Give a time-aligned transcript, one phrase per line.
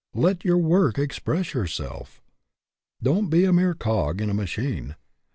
[0.15, 2.23] Let your work ex press yourself.
[3.03, 4.95] Don't be a mere cog in a machine.